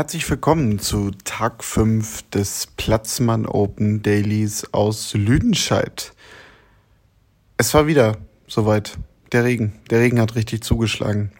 Herzlich 0.00 0.30
willkommen 0.30 0.78
zu 0.78 1.10
Tag 1.24 1.62
5 1.62 2.30
des 2.30 2.68
Platzmann 2.78 3.44
Open 3.44 4.00
Dailies 4.00 4.72
aus 4.72 5.12
Lüdenscheid. 5.12 6.14
Es 7.58 7.74
war 7.74 7.86
wieder 7.86 8.16
soweit. 8.48 8.96
Der 9.32 9.44
Regen. 9.44 9.74
Der 9.90 10.00
Regen 10.00 10.18
hat 10.18 10.36
richtig 10.36 10.64
zugeschlagen. 10.64 11.32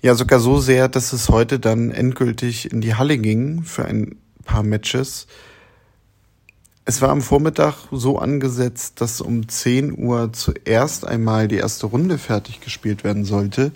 Ja, 0.00 0.14
sogar 0.14 0.40
so 0.40 0.60
sehr, 0.60 0.88
dass 0.88 1.12
es 1.12 1.28
heute 1.28 1.60
dann 1.60 1.90
endgültig 1.90 2.72
in 2.72 2.80
die 2.80 2.94
Halle 2.94 3.18
ging 3.18 3.64
für 3.64 3.84
ein 3.84 4.16
paar 4.46 4.62
Matches. 4.62 5.26
Es 6.86 7.02
war 7.02 7.10
am 7.10 7.20
Vormittag 7.20 7.88
so 7.92 8.18
angesetzt, 8.18 9.02
dass 9.02 9.20
um 9.20 9.46
10 9.46 9.98
Uhr 9.98 10.32
zuerst 10.32 11.06
einmal 11.06 11.48
die 11.48 11.56
erste 11.56 11.84
Runde 11.84 12.16
fertig 12.16 12.62
gespielt 12.62 13.04
werden 13.04 13.26
sollte. 13.26 13.72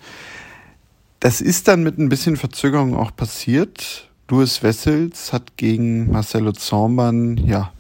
Das 1.21 1.41
ist 1.41 1.67
dann 1.67 1.83
mit 1.83 1.99
ein 1.99 2.09
bisschen 2.09 2.37
Verzögerung 2.37 2.95
auch 2.95 3.15
passiert. 3.15 4.09
Louis 4.29 4.63
Wessels 4.63 5.33
hat 5.33 5.57
gegen 5.57 6.13
Marcelo 6.13 6.53
Zormann, 6.53 7.37
ja, 7.39 7.73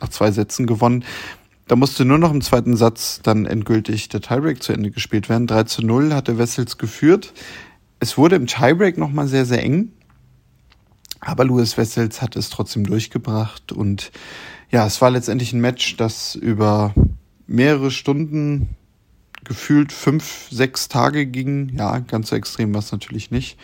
nach 0.00 0.08
zwei 0.08 0.30
Sätzen 0.30 0.66
gewonnen. 0.66 1.04
Da 1.68 1.76
musste 1.76 2.04
nur 2.04 2.18
noch 2.18 2.32
im 2.32 2.40
zweiten 2.40 2.76
Satz 2.76 3.20
dann 3.22 3.46
endgültig 3.46 4.08
der 4.08 4.20
Tiebreak 4.20 4.62
zu 4.62 4.72
Ende 4.72 4.90
gespielt 4.90 5.28
werden. 5.28 5.46
3 5.46 5.64
zu 5.64 5.82
0 5.82 6.14
hatte 6.14 6.38
Wessels 6.38 6.78
geführt. 6.78 7.32
Es 8.00 8.16
wurde 8.16 8.36
im 8.36 8.46
Tiebreak 8.46 8.96
nochmal 8.96 9.28
sehr, 9.28 9.44
sehr 9.44 9.62
eng. 9.62 9.92
Aber 11.20 11.44
Louis 11.44 11.76
Wessels 11.76 12.20
hat 12.20 12.36
es 12.36 12.50
trotzdem 12.50 12.84
durchgebracht 12.84 13.70
und 13.70 14.10
ja, 14.70 14.86
es 14.86 15.00
war 15.00 15.10
letztendlich 15.10 15.52
ein 15.52 15.60
Match, 15.60 15.96
das 15.96 16.34
über 16.34 16.94
mehrere 17.46 17.90
Stunden 17.90 18.70
gefühlt 19.44 19.92
fünf, 19.92 20.48
sechs 20.50 20.88
Tage 20.88 21.26
ging. 21.26 21.72
Ja, 21.76 21.98
ganz 21.98 22.28
so 22.28 22.36
extrem 22.36 22.72
war 22.74 22.80
es 22.80 22.92
natürlich 22.92 23.30
nicht. 23.30 23.58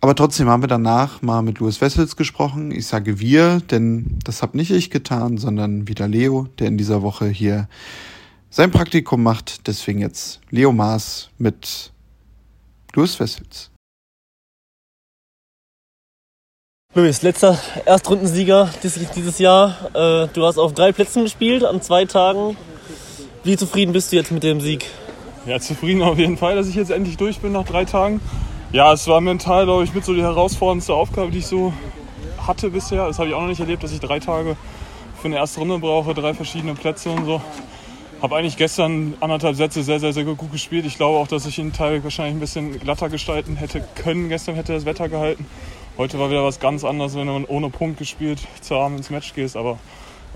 Aber 0.00 0.14
trotzdem 0.14 0.48
haben 0.48 0.62
wir 0.62 0.68
danach 0.68 1.22
mal 1.22 1.42
mit 1.42 1.58
Louis 1.58 1.80
Wessels 1.80 2.14
gesprochen. 2.16 2.70
Ich 2.70 2.86
sage 2.86 3.18
wir, 3.18 3.60
denn 3.60 4.18
das 4.24 4.42
habe 4.42 4.56
nicht 4.56 4.70
ich 4.70 4.90
getan, 4.90 5.38
sondern 5.38 5.88
wieder 5.88 6.06
Leo, 6.06 6.46
der 6.58 6.68
in 6.68 6.78
dieser 6.78 7.02
Woche 7.02 7.26
hier 7.26 7.68
sein 8.48 8.70
Praktikum 8.70 9.22
macht. 9.22 9.66
Deswegen 9.66 9.98
jetzt 9.98 10.40
Leo 10.50 10.72
Maas 10.72 11.30
mit 11.38 11.92
Louis 12.94 13.18
Wessels. 13.18 13.70
Luis, 16.94 17.22
letzter 17.22 17.58
Erstrundensieger 17.84 18.70
dieses 18.82 19.38
Jahr. 19.38 19.90
Äh, 19.94 20.28
du 20.32 20.46
hast 20.46 20.58
auf 20.58 20.72
drei 20.74 20.92
Plätzen 20.92 21.24
gespielt 21.24 21.62
an 21.62 21.82
zwei 21.82 22.06
Tagen. 22.06 22.56
Wie 23.48 23.56
zufrieden 23.56 23.94
bist 23.94 24.12
du 24.12 24.16
jetzt 24.16 24.30
mit 24.30 24.42
dem 24.42 24.60
Sieg? 24.60 24.84
Ja, 25.46 25.58
zufrieden 25.58 26.02
auf 26.02 26.18
jeden 26.18 26.36
Fall, 26.36 26.54
dass 26.54 26.68
ich 26.68 26.74
jetzt 26.74 26.90
endlich 26.90 27.16
durch 27.16 27.38
bin 27.38 27.52
nach 27.52 27.64
drei 27.64 27.86
Tagen. 27.86 28.20
Ja, 28.72 28.92
es 28.92 29.08
war 29.08 29.22
mental, 29.22 29.64
glaube 29.64 29.84
ich, 29.84 29.94
mit 29.94 30.04
so 30.04 30.12
die 30.12 30.20
herausforderndste 30.20 30.92
Aufgabe, 30.92 31.30
die 31.30 31.38
ich 31.38 31.46
so 31.46 31.72
hatte 32.46 32.68
bisher. 32.68 33.06
Das 33.06 33.18
habe 33.18 33.30
ich 33.30 33.34
auch 33.34 33.40
noch 33.40 33.48
nicht 33.48 33.60
erlebt, 33.60 33.82
dass 33.82 33.90
ich 33.90 34.00
drei 34.00 34.20
Tage 34.20 34.54
für 35.18 35.28
eine 35.28 35.36
erste 35.36 35.60
Runde 35.60 35.78
brauche, 35.78 36.12
drei 36.12 36.34
verschiedene 36.34 36.74
Plätze 36.74 37.08
und 37.08 37.24
so. 37.24 37.40
Habe 38.20 38.36
eigentlich 38.36 38.58
gestern 38.58 39.14
anderthalb 39.20 39.56
Sätze 39.56 39.82
sehr, 39.82 39.98
sehr, 39.98 40.12
sehr 40.12 40.24
gut 40.24 40.52
gespielt. 40.52 40.84
Ich 40.84 40.98
glaube 40.98 41.16
auch, 41.16 41.26
dass 41.26 41.46
ich 41.46 41.56
den 41.56 41.72
Teil 41.72 42.04
wahrscheinlich 42.04 42.36
ein 42.36 42.40
bisschen 42.40 42.78
glatter 42.78 43.08
gestalten 43.08 43.56
hätte 43.56 43.82
können. 43.94 44.28
Gestern 44.28 44.56
hätte 44.56 44.74
das 44.74 44.84
Wetter 44.84 45.08
gehalten. 45.08 45.46
Heute 45.96 46.18
war 46.18 46.28
wieder 46.28 46.44
was 46.44 46.60
ganz 46.60 46.84
anderes, 46.84 47.14
wenn 47.14 47.26
du 47.26 47.46
ohne 47.48 47.70
Punkt 47.70 47.98
gespielt 47.98 48.40
zu 48.60 48.74
Abend 48.74 48.98
ins 48.98 49.08
Match 49.08 49.32
gehst, 49.32 49.56
aber 49.56 49.78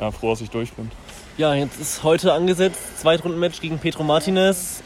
ja, 0.01 0.11
froh, 0.11 0.31
dass 0.31 0.41
ich 0.41 0.49
durch 0.49 0.72
bin. 0.72 0.91
Ja, 1.38 1.54
jetzt 1.54 1.81
ist 1.81 2.03
heute 2.03 2.34
angesetzt, 2.34 3.00
Zweitrunden-Match 3.00 3.62
gegen 3.62 3.78
Pedro 3.78 4.04
Martinez. 4.04 4.82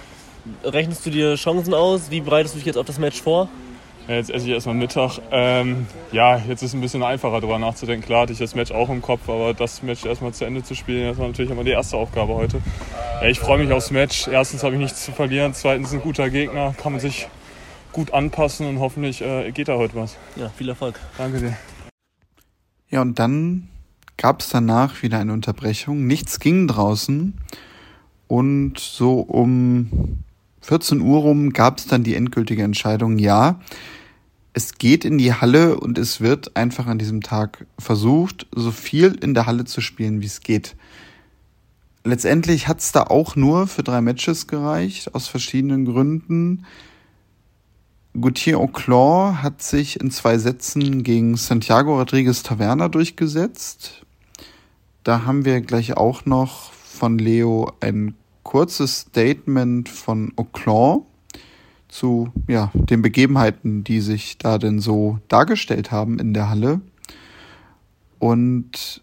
Rechnest 0.62 1.04
du 1.04 1.10
dir 1.10 1.34
Chancen 1.34 1.74
aus? 1.74 2.10
Wie 2.10 2.20
bereitest 2.20 2.54
du 2.54 2.58
dich 2.58 2.66
jetzt 2.66 2.76
auf 2.76 2.86
das 2.86 3.00
Match 3.00 3.20
vor? 3.20 3.48
Ja, 4.06 4.14
jetzt 4.14 4.30
esse 4.30 4.46
ich 4.46 4.52
erstmal 4.52 4.76
Mittag. 4.76 5.18
Ähm, 5.32 5.88
ja, 6.12 6.36
jetzt 6.36 6.62
ist 6.62 6.68
es 6.70 6.74
ein 6.74 6.80
bisschen 6.80 7.02
einfacher 7.02 7.40
darüber 7.40 7.58
nachzudenken. 7.58 8.06
Klar 8.06 8.22
hatte 8.22 8.32
ich 8.32 8.38
das 8.38 8.54
Match 8.54 8.70
auch 8.70 8.88
im 8.90 9.02
Kopf, 9.02 9.28
aber 9.28 9.54
das 9.54 9.82
Match 9.82 10.04
erstmal 10.04 10.32
zu 10.32 10.44
Ende 10.44 10.62
zu 10.62 10.76
spielen, 10.76 11.08
das 11.08 11.18
war 11.18 11.26
natürlich 11.26 11.50
immer 11.50 11.64
die 11.64 11.72
erste 11.72 11.96
Aufgabe 11.96 12.34
heute. 12.34 12.62
Ja, 13.20 13.26
ich 13.26 13.40
freue 13.40 13.58
mich 13.58 13.72
aufs 13.72 13.90
Match. 13.90 14.28
Erstens 14.28 14.62
habe 14.62 14.76
ich 14.76 14.80
nichts 14.80 15.04
zu 15.04 15.10
verlieren, 15.10 15.52
zweitens 15.52 15.92
ein 15.92 16.00
guter 16.00 16.30
Gegner, 16.30 16.74
kann 16.80 16.92
man 16.92 17.00
sich 17.00 17.26
gut 17.92 18.14
anpassen 18.14 18.68
und 18.68 18.78
hoffentlich 18.78 19.20
äh, 19.20 19.50
geht 19.50 19.66
da 19.66 19.76
heute 19.76 19.96
was. 19.96 20.16
Ja, 20.36 20.48
viel 20.50 20.68
Erfolg. 20.68 21.00
Danke 21.18 21.40
dir. 21.40 21.56
Ja, 22.88 23.02
und 23.02 23.18
dann 23.18 23.68
gab 24.16 24.40
es 24.40 24.48
danach 24.48 25.02
wieder 25.02 25.18
eine 25.18 25.32
Unterbrechung. 25.32 26.06
Nichts 26.06 26.40
ging 26.40 26.68
draußen. 26.68 27.34
Und 28.28 28.78
so 28.78 29.20
um 29.20 30.22
14 30.62 31.00
Uhr 31.00 31.20
rum 31.20 31.50
gab 31.50 31.78
es 31.78 31.86
dann 31.86 32.02
die 32.02 32.16
endgültige 32.16 32.64
Entscheidung, 32.64 33.18
ja, 33.18 33.60
es 34.52 34.78
geht 34.78 35.04
in 35.04 35.18
die 35.18 35.34
Halle 35.34 35.78
und 35.78 35.98
es 35.98 36.22
wird 36.22 36.56
einfach 36.56 36.86
an 36.86 36.98
diesem 36.98 37.20
Tag 37.20 37.66
versucht, 37.78 38.46
so 38.54 38.70
viel 38.70 39.14
in 39.20 39.34
der 39.34 39.44
Halle 39.44 39.66
zu 39.66 39.82
spielen, 39.82 40.22
wie 40.22 40.26
es 40.26 40.40
geht. 40.40 40.76
Letztendlich 42.04 42.66
hat 42.66 42.80
es 42.80 42.90
da 42.90 43.02
auch 43.02 43.36
nur 43.36 43.66
für 43.66 43.82
drei 43.82 44.00
Matches 44.00 44.46
gereicht, 44.46 45.14
aus 45.14 45.28
verschiedenen 45.28 45.84
Gründen. 45.84 46.64
Gauthier 48.18 48.58
Auclair 48.58 49.42
hat 49.42 49.62
sich 49.62 50.00
in 50.00 50.10
zwei 50.10 50.38
Sätzen 50.38 51.02
gegen 51.02 51.36
Santiago 51.36 51.98
Rodriguez 51.98 52.42
Taverna 52.42 52.88
durchgesetzt. 52.88 54.05
Da 55.06 55.24
haben 55.24 55.44
wir 55.44 55.60
gleich 55.60 55.96
auch 55.96 56.24
noch 56.24 56.72
von 56.72 57.16
Leo 57.16 57.70
ein 57.78 58.16
kurzes 58.42 59.02
Statement 59.02 59.88
von 59.88 60.32
Auclair 60.34 61.02
zu 61.86 62.32
ja, 62.48 62.72
den 62.74 63.02
Begebenheiten, 63.02 63.84
die 63.84 64.00
sich 64.00 64.36
da 64.36 64.58
denn 64.58 64.80
so 64.80 65.20
dargestellt 65.28 65.92
haben 65.92 66.18
in 66.18 66.34
der 66.34 66.50
Halle. 66.50 66.80
Und 68.18 69.00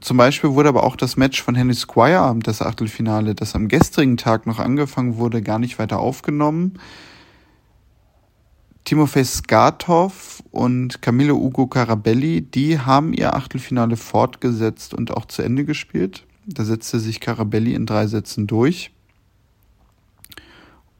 zum 0.00 0.16
Beispiel 0.16 0.52
wurde 0.52 0.70
aber 0.70 0.84
auch 0.84 0.96
das 0.96 1.18
Match 1.18 1.42
von 1.42 1.54
Henry 1.54 1.74
Squire, 1.74 2.34
das 2.42 2.62
Achtelfinale, 2.62 3.34
das 3.34 3.54
am 3.54 3.68
gestrigen 3.68 4.16
Tag 4.16 4.46
noch 4.46 4.60
angefangen 4.60 5.18
wurde, 5.18 5.42
gar 5.42 5.58
nicht 5.58 5.78
weiter 5.78 5.98
aufgenommen. 5.98 6.78
Timofey 8.86 9.24
Skatov 9.24 10.44
und 10.52 11.02
Camilo 11.02 11.34
Ugo 11.34 11.66
Carabelli, 11.66 12.42
die 12.42 12.78
haben 12.78 13.12
ihr 13.12 13.34
Achtelfinale 13.34 13.96
fortgesetzt 13.96 14.94
und 14.94 15.10
auch 15.10 15.24
zu 15.24 15.42
Ende 15.42 15.64
gespielt. 15.64 16.24
Da 16.46 16.64
setzte 16.64 17.00
sich 17.00 17.18
Carabelli 17.18 17.74
in 17.74 17.84
drei 17.84 18.06
Sätzen 18.06 18.46
durch. 18.46 18.92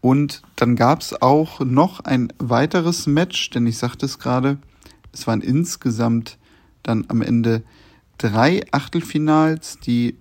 Und 0.01 0.43
dann 0.57 0.75
gab 0.75 1.01
es 1.01 1.23
auch 1.23 1.61
noch 1.61 2.01
ein 2.01 2.33
weiteres 2.39 3.07
Match, 3.07 3.51
denn 3.51 3.69
ich 3.69 3.79
sagte 3.79 4.07
es 4.07 4.19
gerade, 4.19 4.59
es 5.13 5.29
waren 5.29 5.41
insgesamt 5.41 6.39
dann 6.83 7.05
am 7.07 7.23
Ende 7.23 7.63
drei 8.19 8.65
Achtelfinals, 8.73 9.79
die 9.79 10.17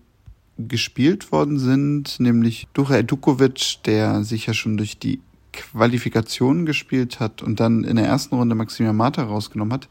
gespielt 0.60 1.32
worden 1.32 1.58
sind, 1.58 2.20
nämlich 2.20 2.68
Dura 2.74 2.98
Edukovic, 2.98 3.80
der 3.86 4.24
sich 4.24 4.46
ja 4.46 4.54
schon 4.54 4.78
durch 4.78 5.00
die 5.00 5.20
Qualifikationen 5.56 6.66
gespielt 6.66 7.20
hat 7.20 7.42
und 7.42 7.60
dann 7.60 7.84
in 7.84 7.96
der 7.96 8.06
ersten 8.06 8.36
Runde 8.36 8.56
Maximilian 8.56 8.96
Mata 8.96 9.24
rausgenommen 9.24 9.74
hat, 9.74 9.88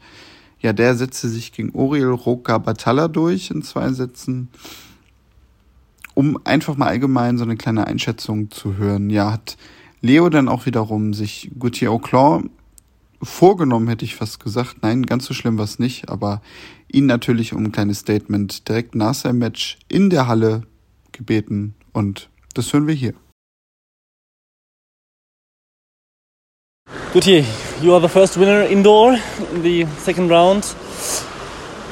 ja, 0.59 0.73
der 0.73 0.95
setzte 0.95 1.27
sich 1.27 1.51
gegen 1.51 1.71
Oriel 1.75 2.09
Roca 2.09 2.57
Batalla 2.57 3.07
durch 3.07 3.51
in 3.51 3.61
zwei 3.61 3.91
Sätzen. 3.91 4.49
Um 6.13 6.39
einfach 6.45 6.77
mal 6.77 6.87
allgemein 6.87 7.37
so 7.37 7.43
eine 7.43 7.57
kleine 7.57 7.87
Einschätzung 7.87 8.49
zu 8.49 8.77
hören, 8.77 9.09
ja, 9.09 9.31
hat 9.31 9.57
Leo 10.01 10.29
dann 10.29 10.47
auch 10.47 10.65
wiederum 10.65 11.13
sich 11.13 11.51
Gauthier 11.59 11.91
Auclair 11.91 12.43
vorgenommen, 13.21 13.87
hätte 13.87 14.05
ich 14.05 14.15
fast 14.15 14.39
gesagt. 14.39 14.77
Nein, 14.81 15.03
ganz 15.03 15.25
so 15.25 15.33
schlimm 15.33 15.57
war 15.57 15.65
es 15.65 15.79
nicht, 15.79 16.09
aber 16.09 16.41
ihn 16.91 17.05
natürlich 17.05 17.53
um 17.53 17.65
ein 17.65 17.71
kleines 17.71 17.99
Statement 17.99 18.67
direkt 18.67 18.95
nach 18.95 19.13
seinem 19.13 19.39
Match 19.39 19.77
in 19.87 20.09
der 20.09 20.27
Halle 20.27 20.63
gebeten 21.11 21.75
und 21.91 22.29
das 22.53 22.71
hören 22.71 22.87
wir 22.87 22.93
hier. 22.93 23.13
Gauthier, 27.15 27.45
you 27.79 27.93
are 27.93 28.01
the 28.01 28.09
first 28.09 28.35
winner 28.35 28.63
indoor 28.63 29.13
in 29.13 29.61
the 29.61 29.85
second 29.99 30.27
round. 30.27 30.65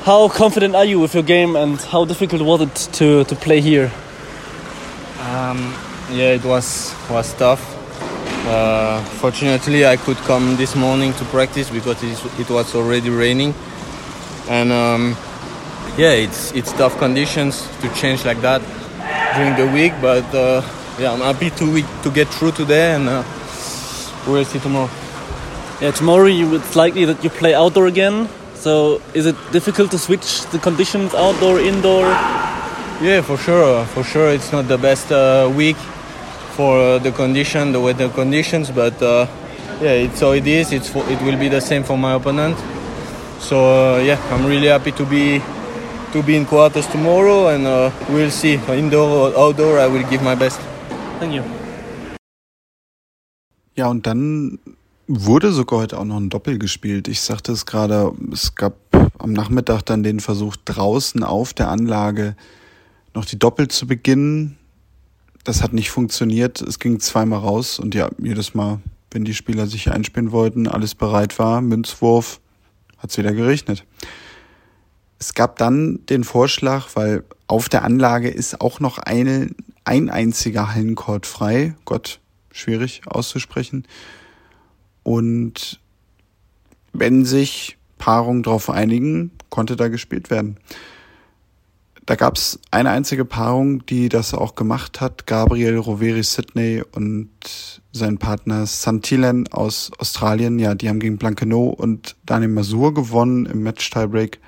How 0.03 0.27
confident 0.27 0.75
are 0.75 0.83
you 0.83 0.99
with 0.99 1.13
your 1.13 1.23
game 1.23 1.55
and 1.55 1.79
how 1.79 2.03
difficult 2.03 2.41
was 2.41 2.59
it 2.59 2.75
to, 2.95 3.23
to 3.23 3.33
play 3.33 3.61
here? 3.61 3.89
Um, 5.21 5.73
yeah, 6.11 6.35
it 6.35 6.43
was 6.43 6.93
was 7.09 7.33
tough. 7.35 7.63
Uh, 8.47 9.01
fortunately, 9.21 9.85
I 9.85 9.95
could 9.95 10.17
come 10.27 10.57
this 10.57 10.75
morning 10.75 11.13
to 11.13 11.23
practice 11.31 11.69
because 11.69 12.03
it, 12.03 12.41
it 12.41 12.49
was 12.49 12.75
already 12.75 13.09
raining, 13.09 13.53
and 14.49 14.73
um, 14.73 15.15
yeah, 15.95 16.11
it's 16.11 16.51
it's 16.51 16.73
tough 16.73 16.97
conditions 16.97 17.65
to 17.79 17.87
change 17.95 18.25
like 18.25 18.41
that 18.41 18.61
during 19.37 19.55
the 19.55 19.71
week. 19.71 19.93
But 20.01 20.25
uh, 20.35 20.61
yeah, 20.99 21.13
I'm 21.13 21.21
happy 21.21 21.49
to 21.49 21.81
to 22.03 22.11
get 22.11 22.27
through 22.27 22.51
today, 22.51 22.95
and 22.95 23.07
uh, 23.07 23.23
we'll 24.27 24.43
see 24.43 24.59
tomorrow. 24.59 24.89
Yeah, 25.83 25.91
tomorrow 25.91 26.27
you, 26.27 26.55
it's 26.55 26.77
likely 26.77 27.03
that 27.03 27.21
you 27.25 27.29
play 27.29 27.53
outdoor 27.53 27.87
again. 27.87 28.29
So 28.55 29.01
is 29.13 29.25
it 29.25 29.35
difficult 29.51 29.91
to 29.91 29.97
switch 29.99 30.45
the 30.51 30.57
conditions 30.57 31.13
outdoor, 31.13 31.59
indoor? 31.59 32.05
Yeah, 33.01 33.19
for 33.19 33.35
sure. 33.35 33.83
For 33.87 34.01
sure, 34.01 34.29
it's 34.29 34.53
not 34.53 34.69
the 34.69 34.77
best 34.77 35.11
uh, 35.11 35.51
week 35.53 35.75
for 36.55 36.79
uh, 36.79 36.99
the 36.99 37.11
condition, 37.11 37.73
the 37.73 37.81
weather 37.81 38.07
conditions, 38.07 38.71
but 38.71 38.95
uh, 39.01 39.27
yeah, 39.81 40.07
it's 40.07 40.21
how 40.21 40.31
it 40.31 40.47
is. 40.47 40.71
It's 40.71 40.89
for, 40.89 41.03
it 41.09 41.21
will 41.21 41.37
be 41.37 41.49
the 41.49 41.59
same 41.59 41.83
for 41.83 41.97
my 41.97 42.13
opponent. 42.13 42.55
So 43.39 43.57
uh, 43.59 43.99
yeah, 43.99 44.21
I'm 44.31 44.45
really 44.45 44.67
happy 44.67 44.93
to 44.93 45.05
be 45.05 45.41
to 46.13 46.23
be 46.23 46.37
in 46.37 46.45
quarters 46.45 46.87
tomorrow, 46.87 47.49
and 47.49 47.67
uh, 47.67 47.91
we'll 48.07 48.31
see. 48.31 48.53
Indoor 48.69 49.09
or 49.09 49.37
outdoor, 49.37 49.79
I 49.79 49.87
will 49.87 50.07
give 50.09 50.23
my 50.23 50.35
best. 50.35 50.61
Thank 51.19 51.33
you. 51.33 51.43
Ja, 53.75 53.87
und 53.87 54.07
dann 54.07 54.59
wurde 55.21 55.51
sogar 55.51 55.79
heute 55.79 55.99
auch 55.99 56.05
noch 56.05 56.17
ein 56.17 56.29
Doppel 56.29 56.57
gespielt. 56.57 57.07
Ich 57.07 57.21
sagte 57.21 57.51
es 57.51 57.65
gerade, 57.65 58.11
es 58.31 58.55
gab 58.55 58.75
am 59.17 59.33
Nachmittag 59.33 59.83
dann 59.83 60.03
den 60.03 60.19
Versuch 60.19 60.55
draußen 60.65 61.23
auf 61.23 61.53
der 61.53 61.69
Anlage 61.69 62.35
noch 63.13 63.25
die 63.25 63.37
Doppel 63.37 63.67
zu 63.67 63.87
beginnen. 63.87 64.57
Das 65.43 65.61
hat 65.61 65.73
nicht 65.73 65.91
funktioniert. 65.91 66.61
Es 66.61 66.79
ging 66.79 66.99
zweimal 66.99 67.39
raus 67.39 67.79
und 67.79 67.95
ja, 67.95 68.09
jedes 68.17 68.53
Mal, 68.53 68.79
wenn 69.11 69.25
die 69.25 69.33
Spieler 69.33 69.67
sich 69.67 69.91
einspielen 69.91 70.31
wollten, 70.31 70.67
alles 70.67 70.95
bereit 70.95 71.37
war, 71.37 71.61
Münzwurf, 71.61 72.39
hat 72.97 73.11
es 73.11 73.17
wieder 73.17 73.33
geregnet. 73.33 73.85
Es 75.19 75.33
gab 75.33 75.57
dann 75.57 76.05
den 76.07 76.23
Vorschlag, 76.23 76.87
weil 76.95 77.23
auf 77.47 77.69
der 77.69 77.83
Anlage 77.83 78.29
ist 78.29 78.61
auch 78.61 78.79
noch 78.79 78.97
eine, 78.97 79.51
ein 79.85 80.09
einziger 80.09 80.73
Hallencourt 80.73 81.25
frei. 81.25 81.75
Gott, 81.85 82.19
schwierig 82.51 83.01
auszusprechen. 83.05 83.85
Und 85.03 85.79
wenn 86.93 87.25
sich 87.25 87.77
Paarungen 87.97 88.43
darauf 88.43 88.69
einigen, 88.69 89.31
konnte 89.49 89.75
da 89.75 89.87
gespielt 89.87 90.29
werden. 90.29 90.57
Da 92.05 92.15
gab 92.15 92.35
es 92.35 92.59
eine 92.69 92.89
einzige 92.89 93.23
Paarung, 93.23 93.85
die 93.85 94.09
das 94.09 94.33
auch 94.33 94.55
gemacht 94.55 94.99
hat. 94.99 95.25
Gabriel 95.25 95.77
Roveri 95.77 96.23
Sydney 96.23 96.83
und 96.91 97.29
sein 97.93 98.17
Partner 98.17 98.65
Santilen 98.65 99.47
aus 99.47 99.91
Australien. 99.99 100.59
Ja, 100.59 100.75
die 100.75 100.89
haben 100.89 100.99
gegen 100.99 101.17
Blankenot 101.17 101.79
und 101.79 102.17
Daniel 102.25 102.51
Masur 102.51 102.93
gewonnen 102.93 103.45
im 103.45 103.63
Match-Tiebreak. 103.63 104.39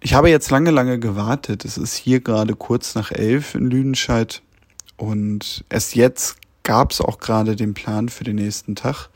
Ich 0.00 0.14
habe 0.14 0.30
jetzt 0.30 0.50
lange, 0.50 0.70
lange 0.70 0.98
gewartet. 0.98 1.64
Es 1.66 1.76
ist 1.76 1.96
hier 1.96 2.20
gerade 2.20 2.54
kurz 2.54 2.94
nach 2.94 3.10
elf 3.10 3.54
in 3.54 3.68
Lüdenscheid. 3.68 4.40
Und 4.96 5.64
erst 5.68 5.94
jetzt 5.94 6.36
gab 6.66 6.90
es 6.90 7.00
auch 7.00 7.20
gerade 7.20 7.54
den 7.54 7.74
Plan 7.74 8.08
für 8.08 8.24
den 8.24 8.36
nächsten 8.36 8.74
Tag. 8.74 9.08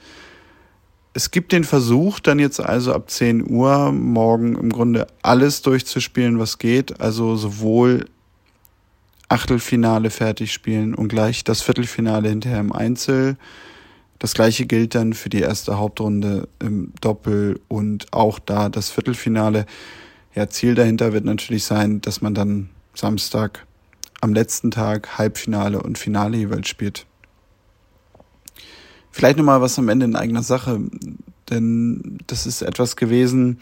Es 1.13 1.33
gibt 1.33 1.51
den 1.51 1.65
Versuch, 1.65 2.21
dann 2.21 2.39
jetzt 2.39 2.61
also 2.61 2.95
ab 2.95 3.11
10 3.11 3.51
Uhr 3.51 3.91
morgen 3.91 4.55
im 4.55 4.71
Grunde 4.71 5.09
alles 5.23 5.61
durchzuspielen, 5.61 6.39
was 6.39 6.59
geht. 6.59 7.01
Also 7.01 7.35
sowohl 7.35 8.07
Achtelfinale 9.29 10.11
fertig 10.11 10.53
spielen 10.53 10.95
und 10.95 11.09
gleich 11.09 11.43
das 11.43 11.61
Viertelfinale 11.61 12.29
hinterher 12.29 12.61
im 12.61 12.73
Einzel. 12.73 13.37
Das 14.21 14.35
gleiche 14.35 14.67
gilt 14.67 14.95
dann 14.95 15.13
für 15.13 15.29
die 15.29 15.41
erste 15.41 15.77
Hauptrunde 15.77 16.49
im 16.61 16.93
Doppel 17.01 17.61
und 17.67 18.13
auch 18.13 18.39
da 18.39 18.69
das 18.69 18.91
Viertelfinale. 18.91 19.67
Ja, 20.37 20.49
Ziel 20.49 20.77
dahinter 20.77 21.13
wird 21.13 21.25
natürlich 21.25 21.65
sein, 21.65 22.01
dass 22.01 22.21
man 22.21 22.35
dann 22.35 22.71
Samstag 22.95 23.67
am 24.21 24.35
letzten 24.35 24.71
Tag 24.71 25.19
Halbfinale 25.19 25.83
und 25.83 25.99
Finale 25.99 26.37
jeweils 26.37 26.69
spielt. 26.69 27.07
Vielleicht 29.11 29.39
nochmal 29.39 29.61
was 29.61 29.79
am 29.79 29.89
Ende 29.89 30.07
in 30.07 30.17
eigener 30.17 30.43
Sache, 30.43 30.81
denn 31.51 32.19
das 32.27 32.47
ist 32.47 32.63
etwas 32.63 32.97
gewesen, 32.97 33.59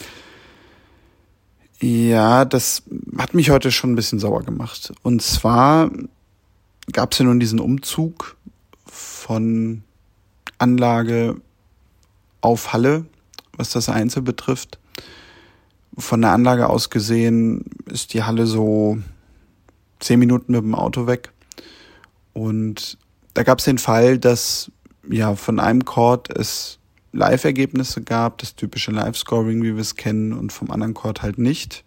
ja, 1.81 2.45
das 2.45 2.83
hat 3.17 3.35
mich 3.35 3.51
heute 3.51 3.71
schon 3.71 3.93
ein 3.93 3.97
bisschen 3.97 4.19
sauer 4.19 4.43
gemacht. 4.43 4.93
Und 5.03 5.23
zwar 5.23 5.91
gab 6.93 7.13
es 7.13 7.19
ja 7.19 7.25
nun 7.25 7.39
diesen 7.39 7.61
Umzug 7.61 8.37
von 8.87 9.83
Anlage 10.59 11.37
auf 12.41 12.73
Halle, 12.73 13.07
was 13.57 13.71
das 13.71 13.89
Einzel 13.89 14.23
betrifft. 14.23 14.79
Von 15.97 16.23
der 16.23 16.33
Anlage 16.33 16.69
aus 16.69 16.91
gesehen 16.91 17.65
ist 17.87 18.13
die 18.13 18.23
Halle 18.23 18.47
so 18.47 18.99
zehn 20.01 20.19
Minuten 20.19 20.53
mit 20.53 20.63
dem 20.63 20.75
Auto 20.75 21.07
weg. 21.07 21.33
Und 22.33 22.99
da 23.35 23.43
gab 23.45 23.59
es 23.59 23.65
den 23.65 23.79
Fall, 23.79 24.19
dass 24.19 24.71
ja 25.11 25.35
von 25.35 25.61
einem 25.61 25.85
Chord 25.85 26.31
es 26.31 26.79
Live-Ergebnisse 27.13 28.03
gab, 28.03 28.39
das 28.39 28.55
typische 28.55 28.91
Live-Scoring, 28.91 29.63
wie 29.63 29.75
wir 29.75 29.81
es 29.81 29.97
kennen, 29.97 30.33
und 30.33 30.53
vom 30.53 30.71
anderen 30.71 30.95
Chord 30.95 31.23
halt 31.23 31.39
nicht. 31.39 31.85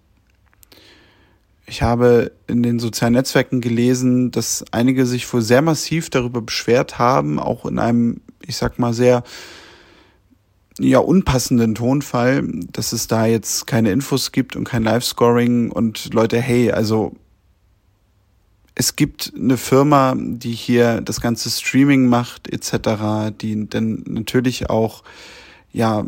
Ich 1.65 1.81
habe 1.81 2.31
in 2.47 2.63
den 2.63 2.79
sozialen 2.79 3.13
Netzwerken 3.13 3.61
gelesen, 3.61 4.31
dass 4.31 4.65
einige 4.71 5.05
sich 5.05 5.31
wohl 5.31 5.41
sehr 5.41 5.61
massiv 5.61 6.09
darüber 6.09 6.41
beschwert 6.41 6.99
haben, 6.99 7.39
auch 7.39 7.65
in 7.65 7.79
einem, 7.79 8.21
ich 8.41 8.57
sag 8.57 8.79
mal, 8.79 8.93
sehr 8.93 9.23
ja, 10.79 10.99
unpassenden 10.99 11.75
Tonfall, 11.75 12.43
dass 12.71 12.91
es 12.91 13.07
da 13.07 13.25
jetzt 13.25 13.67
keine 13.67 13.91
Infos 13.91 14.31
gibt 14.31 14.55
und 14.55 14.63
kein 14.63 14.83
Live-Scoring 14.83 15.71
und 15.71 16.13
Leute, 16.13 16.41
hey, 16.41 16.71
also 16.71 17.15
es 18.81 18.95
gibt 18.95 19.31
eine 19.35 19.57
Firma, 19.57 20.15
die 20.17 20.53
hier 20.53 21.01
das 21.01 21.21
ganze 21.21 21.51
Streaming 21.51 22.07
macht 22.07 22.51
etc., 22.51 23.31
die 23.39 23.69
dann 23.69 24.03
natürlich 24.07 24.71
auch 24.71 25.03
ja 25.71 26.03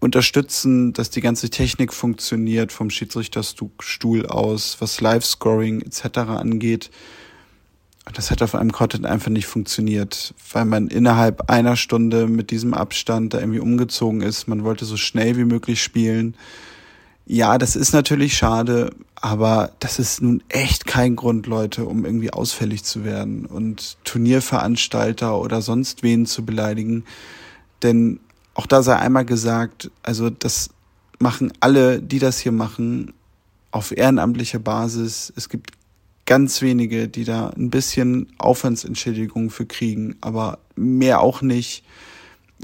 unterstützen, 0.00 0.92
dass 0.92 1.10
die 1.10 1.20
ganze 1.20 1.48
Technik 1.48 1.94
funktioniert 1.94 2.72
vom 2.72 2.90
Schiedsrichterstuhl 2.90 4.26
aus, 4.26 4.78
was 4.80 5.00
Live-Scoring 5.00 5.82
etc. 5.82 6.18
angeht. 6.18 6.90
Und 8.04 8.18
das 8.18 8.32
hat 8.32 8.42
auf 8.42 8.56
einem 8.56 8.72
Content 8.72 9.06
einfach 9.06 9.30
nicht 9.30 9.46
funktioniert, 9.46 10.34
weil 10.52 10.64
man 10.64 10.88
innerhalb 10.88 11.50
einer 11.50 11.76
Stunde 11.76 12.26
mit 12.26 12.50
diesem 12.50 12.74
Abstand 12.74 13.32
da 13.32 13.38
irgendwie 13.38 13.60
umgezogen 13.60 14.22
ist. 14.22 14.48
Man 14.48 14.64
wollte 14.64 14.86
so 14.86 14.96
schnell 14.96 15.36
wie 15.36 15.44
möglich 15.44 15.80
spielen. 15.80 16.34
Ja, 17.32 17.58
das 17.58 17.76
ist 17.76 17.92
natürlich 17.92 18.36
schade, 18.36 18.90
aber 19.14 19.70
das 19.78 20.00
ist 20.00 20.20
nun 20.20 20.42
echt 20.48 20.84
kein 20.84 21.14
Grund, 21.14 21.46
Leute, 21.46 21.84
um 21.84 22.04
irgendwie 22.04 22.32
ausfällig 22.32 22.82
zu 22.82 23.04
werden 23.04 23.46
und 23.46 23.98
Turnierveranstalter 24.02 25.38
oder 25.38 25.62
sonst 25.62 26.02
wen 26.02 26.26
zu 26.26 26.44
beleidigen. 26.44 27.04
Denn 27.84 28.18
auch 28.54 28.66
da 28.66 28.82
sei 28.82 28.96
einmal 28.96 29.24
gesagt, 29.24 29.92
also 30.02 30.28
das 30.28 30.70
machen 31.20 31.52
alle, 31.60 32.02
die 32.02 32.18
das 32.18 32.40
hier 32.40 32.50
machen, 32.50 33.14
auf 33.70 33.96
ehrenamtlicher 33.96 34.58
Basis. 34.58 35.32
Es 35.36 35.48
gibt 35.48 35.70
ganz 36.26 36.62
wenige, 36.62 37.06
die 37.06 37.22
da 37.22 37.50
ein 37.50 37.70
bisschen 37.70 38.26
Aufwandsentschädigung 38.38 39.50
für 39.50 39.66
kriegen, 39.66 40.16
aber 40.20 40.58
mehr 40.74 41.20
auch 41.20 41.42
nicht 41.42 41.84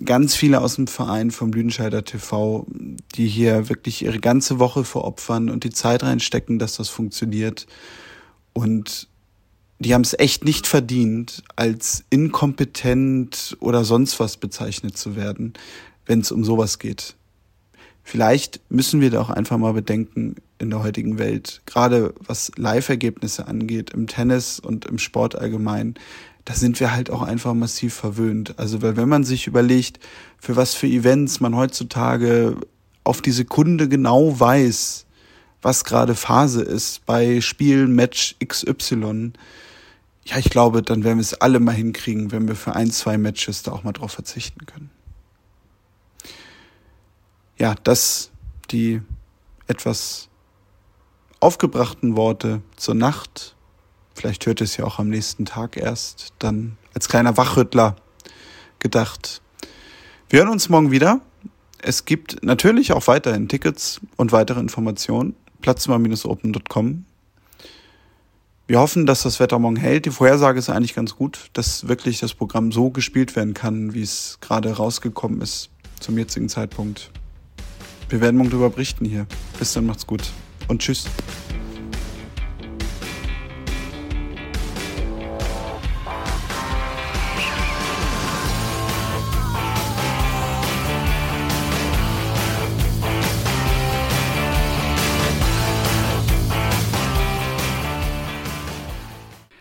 ganz 0.05 0.35
viele 0.35 0.61
aus 0.61 0.77
dem 0.77 0.87
Verein 0.87 1.31
vom 1.31 1.53
Lüdenscheider 1.53 2.05
TV, 2.05 2.67
die 3.15 3.27
hier 3.27 3.69
wirklich 3.69 4.03
ihre 4.03 4.21
ganze 4.21 4.59
Woche 4.59 4.85
veropfern 4.85 5.51
und 5.51 5.65
die 5.65 5.71
Zeit 5.71 6.03
reinstecken, 6.03 6.59
dass 6.59 6.77
das 6.77 6.89
funktioniert. 6.89 7.67
Und 8.53 9.09
die 9.79 9.95
haben 9.95 10.03
es 10.03 10.19
echt 10.19 10.45
nicht 10.45 10.67
verdient, 10.67 11.43
als 11.57 12.05
inkompetent 12.11 13.57
oder 13.61 13.85
sonst 13.85 14.21
was 14.21 14.37
bezeichnet 14.37 14.97
zu 14.97 15.17
werden, 15.17 15.55
wenn 16.07 16.21
es 16.21 16.33
um 16.33 16.45
sowas 16.45 16.79
geht. 16.79 17.16
Vielleicht 18.09 18.61
müssen 18.69 19.01
wir 19.01 19.11
da 19.11 19.21
auch 19.21 19.31
einfach 19.31 19.59
mal 19.59 19.73
bedenken 19.73 20.37
in 20.61 20.71
der 20.71 20.81
heutigen 20.81 21.19
Welt, 21.19 21.63
gerade 21.67 22.15
was 22.21 22.53
Live-Ergebnisse 22.55 23.49
angeht, 23.49 23.91
im 23.91 24.07
Tennis 24.07 24.61
und 24.61 24.85
im 24.85 25.01
Sport 25.01 25.35
allgemein, 25.35 25.97
da 26.45 26.55
sind 26.55 26.79
wir 26.79 26.93
halt 26.93 27.11
auch 27.11 27.23
einfach 27.23 27.53
massiv 27.53 27.95
verwöhnt. 27.95 28.61
Also, 28.61 28.81
weil 28.81 28.97
wenn 28.97 29.09
man 29.09 29.25
sich 29.25 29.49
überlegt, 29.49 29.99
für 30.39 30.55
was 30.55 30.75
für 30.75 30.87
Events 30.87 31.41
man 31.41 31.57
heutzutage 31.57 32.57
auf 33.03 33.23
die 33.23 33.33
Sekunde 33.33 33.89
genau 33.89 34.39
weiß, 34.39 35.05
was 35.61 35.83
gerade 35.83 36.15
Phase 36.15 36.63
ist 36.63 37.05
bei 37.07 37.41
Spiel 37.41 37.89
Match 37.89 38.37
XY, 38.39 39.33
ja, 40.27 40.39
ich 40.39 40.51
glaube, 40.51 40.83
dann 40.83 41.03
werden 41.03 41.19
wir 41.19 41.23
es 41.23 41.35
alle 41.35 41.59
mal 41.59 41.75
hinkriegen, 41.75 42.31
wenn 42.31 42.47
wir 42.47 42.55
für 42.55 42.77
ein, 42.77 42.93
zwei 42.93 43.19
Matches 43.19 43.65
da 43.65 43.73
auch 43.73 43.83
mal 43.83 43.91
drauf 43.91 44.13
verzichten 44.13 44.65
können. 44.65 44.91
Ja, 47.59 47.75
das 47.83 48.31
die 48.71 49.01
etwas 49.67 50.29
aufgebrachten 51.41 52.17
Worte 52.17 52.63
zur 52.77 52.95
Nacht 52.95 53.57
Vielleicht 54.17 54.47
hört 54.47 54.63
es 54.63 54.79
ja 54.79 54.87
auch 54.87 54.99
am 54.99 55.11
nächsten 55.11 55.45
Tag 55.45 55.77
erst, 55.77 56.33
dann 56.39 56.79
als 56.95 57.07
kleiner 57.07 57.37
Wachrüttler 57.37 57.97
gedacht. 58.79 59.43
Wir 60.31 60.41
hören 60.41 60.49
uns 60.49 60.71
morgen 60.71 60.91
wieder. 60.91 61.21
Es 61.83 62.07
gibt 62.07 62.43
natürlich 62.43 62.93
auch 62.93 63.07
weiterhin 63.09 63.47
Tickets 63.47 64.01
und 64.17 64.33
weitere 64.33 64.59
Informationen. 64.59 65.37
Platzimmer-open.com. 65.61 67.05
Wir 68.67 68.81
hoffen, 68.81 69.05
dass 69.05 69.23
das 69.23 69.39
Wetter 69.39 69.59
morgen 69.59 69.77
hält. 69.77 70.07
Die 70.07 70.11
Vorhersage 70.11 70.59
ist 70.59 70.71
eigentlich 70.71 70.95
ganz 70.95 71.15
gut, 71.15 71.51
dass 71.53 71.87
wirklich 71.87 72.19
das 72.19 72.33
Programm 72.33 72.73
so 72.73 72.89
gespielt 72.89 73.37
werden 73.37 73.53
kann, 73.53 73.93
wie 73.93 74.03
es 74.03 74.39
gerade 74.41 74.73
rausgekommen 74.73 75.43
ist 75.43 75.69
zum 76.01 76.17
jetzigen 76.17 76.49
Zeitpunkt. 76.49 77.11
Wir 78.09 78.21
werden 78.21 78.37
morgen 78.37 78.51
darüber 78.51 78.71
berichten 78.71 79.05
hier. 79.05 79.27
Bis 79.59 79.73
dann, 79.73 79.87
macht's 79.87 80.07
gut 80.07 80.23
und 80.69 80.81
tschüss. 80.81 81.07